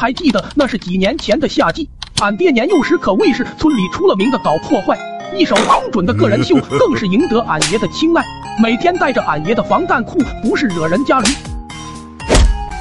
[0.00, 1.90] 还记得那是几年前的夏季，
[2.20, 4.96] 俺爹年幼时可谓是村里出了名的搞破坏，
[5.36, 8.24] 一手精准的个人秀更是赢得俺爷的青睐。
[8.62, 11.26] 每天带着俺爷的防弹裤，不是惹人家驴，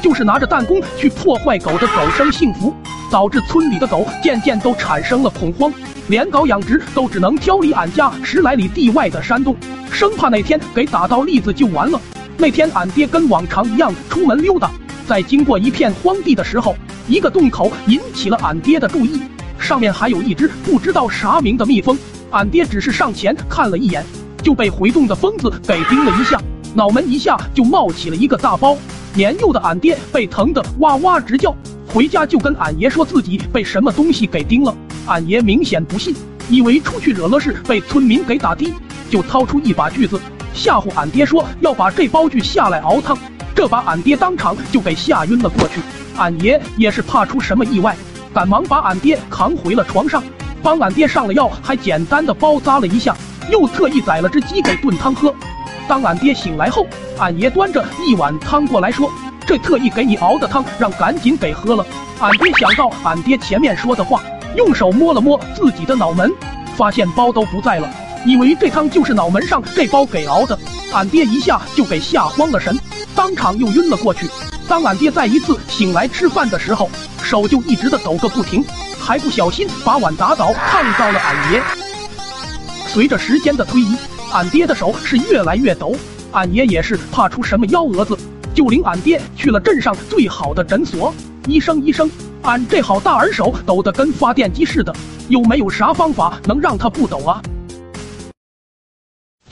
[0.00, 2.74] 就是拿着弹弓去破坏狗的狗生幸福，
[3.10, 5.70] 导致村里的狗渐渐都产生了恐慌，
[6.08, 9.54] 连搞养殖都只能挑离俺家十来里地外的山洞，
[9.90, 12.00] 生怕哪天给打到栗子就完了。
[12.38, 14.70] 那天俺爹跟往常一样出门溜达，
[15.06, 16.74] 在经过一片荒地的时候，
[17.08, 19.20] 一个洞口引起了俺爹的注意，
[19.58, 21.98] 上面还有一只不知道啥名的蜜蜂，
[22.30, 24.04] 俺爹只是上前看了一眼。
[24.42, 26.40] 就被回洞的疯子给叮了一下，
[26.74, 28.76] 脑门一下就冒起了一个大包。
[29.14, 31.54] 年幼的俺爹被疼得哇哇直叫，
[31.86, 34.74] 回家就跟俺爷说自己被什么东西给叮了。
[35.06, 36.14] 俺爷明显不信，
[36.48, 38.72] 以为出去惹了事被村民给打的，
[39.10, 40.20] 就掏出一把锯子
[40.54, 43.16] 吓唬俺爹说要把这包锯下来熬汤。
[43.62, 45.80] 这把俺爹当场就给吓晕了过去。
[46.16, 47.94] 俺爷也是怕出什么意外，
[48.34, 50.20] 赶忙把俺爹扛回了床上，
[50.60, 53.16] 帮俺爹上了药，还简单的包扎了一下。
[53.52, 55.32] 又特意宰了只鸡给炖汤喝。
[55.86, 56.84] 当俺爹醒来后，
[57.20, 59.08] 俺爷端着一碗汤过来说
[59.46, 61.86] ：“这特意给你熬的汤，让赶紧给喝了。”
[62.18, 64.20] 俺爹想到俺爹前面说的话，
[64.56, 66.28] 用手摸了摸自己的脑门，
[66.74, 67.88] 发现包都不在了，
[68.24, 70.58] 以为这汤就是脑门上这包给熬的。
[70.92, 72.78] 俺爹一下就给吓慌了神，
[73.14, 74.28] 当场又晕了过去。
[74.68, 76.88] 当俺爹再一次醒来吃饭的时候，
[77.22, 78.64] 手就一直的抖个不停，
[79.00, 81.62] 还不小心把碗打倒，烫到了俺爷。
[82.86, 83.96] 随着时间的推移，
[84.32, 85.96] 俺爹的手是越来越抖，
[86.32, 88.16] 俺爷也是怕出什么幺蛾子，
[88.54, 91.12] 就领俺爹去了镇上最好的诊所。
[91.46, 92.08] 医生，医生，
[92.42, 94.94] 俺这好大儿手抖得跟发电机似的，
[95.28, 97.42] 有没有啥方法能让他不抖啊？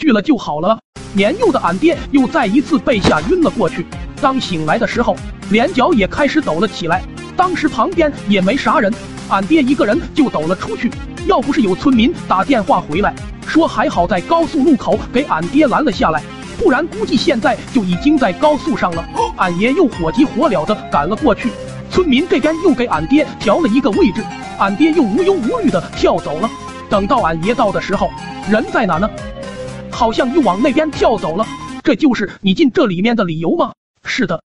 [0.00, 0.78] 去了就好了。
[1.12, 3.84] 年幼的俺爹又再一次被吓晕了过去。
[4.18, 5.14] 当醒来的时候，
[5.50, 7.02] 连脚也开始抖了起来。
[7.36, 8.90] 当时旁边也没啥人，
[9.28, 10.90] 俺爹一个人就抖了出去。
[11.26, 13.14] 要不是有村民打电话回来。
[13.46, 16.22] 说还好在高速路口给俺爹拦了下来，
[16.56, 19.04] 不然估计现在就已经在高速上了。
[19.36, 21.50] 俺爷又火急火燎的赶了过去，
[21.90, 24.24] 村民这边又给俺爹调了一个位置，
[24.58, 26.48] 俺爹又无忧无虑的跳走了。
[26.88, 28.10] 等到俺爷到的时候，
[28.48, 29.10] 人在哪呢？
[30.00, 31.46] 好像又往那边跳走了。
[31.84, 33.74] 这就是你进这里面的理由吗？
[34.02, 34.42] 是的。